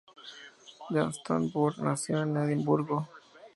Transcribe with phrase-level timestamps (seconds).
[0.89, 3.07] Johnstone-Burt nació en Edimburgo.